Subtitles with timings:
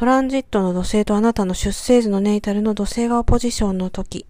[0.00, 4.24] トランジットの土星とあなたの出生図のネイタルの土星がオポジションの時。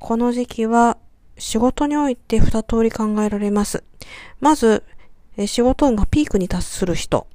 [0.00, 0.98] この時期は
[1.38, 3.84] 仕事において二通り考えられます。
[4.40, 4.82] まず、
[5.46, 7.28] 仕事運がピークに達する人。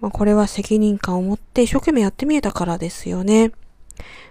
[0.00, 3.52] まあ、これは責任感を持って一生懸命やってみえたからですよね。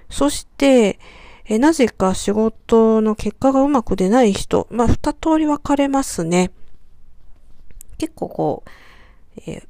[0.09, 0.99] そして、
[1.45, 4.67] えなぜか仕事の結果がうまく出ない人。
[4.69, 6.51] まあ、二通り分かれますね。
[7.97, 8.69] 結構こう、
[9.47, 9.67] えー、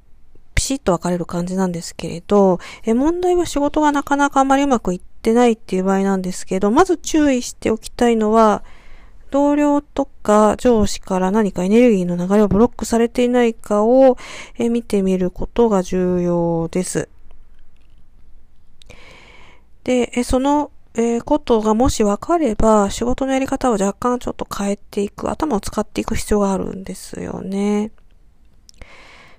[0.68, 8.64] シッと分かれる感じなんですけれど、え問題は仕事がなかなかあまりうまくいってないっていう場合なんですけど、まず注意しておきたいのは、
[9.32, 14.18] 同僚とか上司から何かエネルギーの流れをブロックされていないかを
[14.58, 17.10] 見てみることが重要です。
[19.84, 20.72] で、その
[21.26, 27.92] ことがもし分かれば、仕事のやり方を若干ちょっと変えていく、頭を使っていく必要があるんですよね。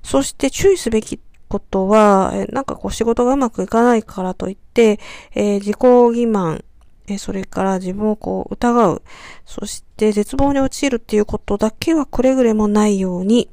[0.09, 4.99] そして注意すべきことは、なんかこう仕事がうまくいかないからといって、
[5.35, 6.65] えー、自己欺瞞、
[7.09, 9.03] えそれから自分をこう疑う、
[9.45, 13.51] そして絶望に陥るっていうことだけはくれぐれもないように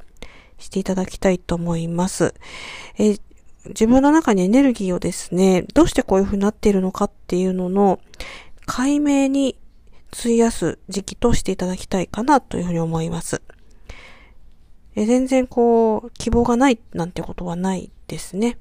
[0.57, 2.33] していただきたいと思います。
[2.97, 3.17] え
[3.67, 7.99] 自分の中にエネルギーをですね、どうしてこういう風になっているのかっていうのの
[8.65, 9.57] 解明に
[10.17, 13.41] 費やす時期としていただきたいかなというふうに思います。
[14.95, 18.57] え全然こう、希望がないなんてことはないですね。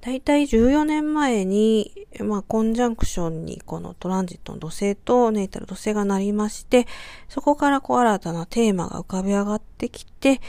[0.00, 6.86] だいたい14年前に、まあ、コンジャンクションにこのトランジットの土星とネイタル土星がなりまして、
[7.28, 10.40] そこからこう新たなテーマが浮かび上がってきて、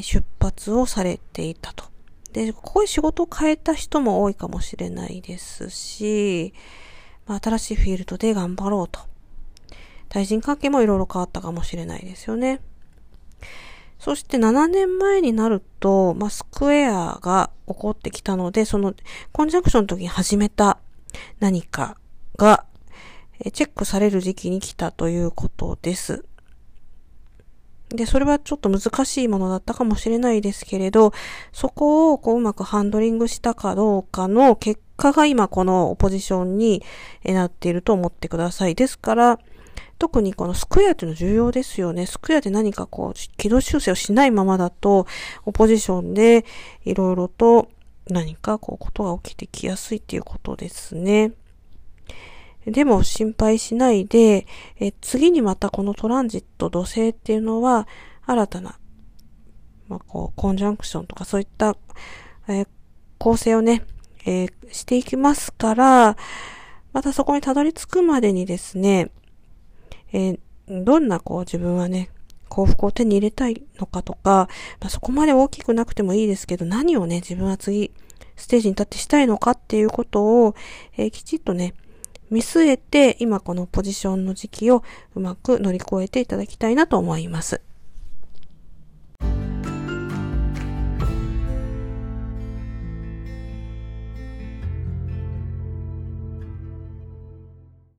[0.00, 1.84] 出発をされていたと。
[2.32, 6.54] で、ここで仕事を変えた人も多いかもしれないですし、
[7.26, 9.00] まあ、新しいフィールドで頑張ろうと。
[10.08, 12.60] 対人関係もいろいろ変わったかもしれないですよね。
[13.98, 18.94] そして7年前になると、まあ、スクエアが起こってきたので、その
[19.32, 20.78] コンジャンクションの時に始めた
[21.40, 21.96] 何か
[22.36, 22.64] が
[23.52, 26.24] チェックされる時期に来たということです。
[27.88, 31.12] で、それはちょっと難しいものだったかもしれないですけれど、
[31.52, 36.82] そこをこううまくハンドリングしたかどうかの結果が今このポジションに
[37.24, 38.74] なっていると思ってください。
[38.74, 39.38] ですから、
[39.98, 42.06] 特にこのスクエアっていうの重要ですよね。
[42.06, 45.06] スクエアで何かこう、軌道修正をしないままだと、
[45.44, 46.44] オポジションで
[46.84, 47.68] いろいろと
[48.08, 51.32] 何かこう、ことが起きてきやすいっていうことですね。
[52.66, 54.46] でも心配しないで、
[54.80, 57.86] え次にまたこのトランジット土星っていうのは、
[58.26, 58.78] 新たな、
[59.88, 61.76] まあ、こう、コンジャンクションとかそういった、
[62.48, 62.66] え、
[63.18, 63.84] 構成をね、
[64.26, 66.16] えー、していきますから、
[66.92, 69.10] またそこにたどり着くまでにですね、
[70.16, 70.38] えー、
[70.84, 72.08] どんなこう自分はね、
[72.48, 74.48] 幸福を手に入れたいのかとか、
[74.80, 77.92] まあ、そこまで大きくなくてもいいですけど、何をね、自分は次、
[78.34, 80.54] ステージに立ってしたいのかっていうことを、
[80.96, 81.74] えー、きちっとね、
[82.30, 84.82] 見据えて、今このポジションの時期を
[85.14, 87.60] うまく乗り越えていただきたいなと思います。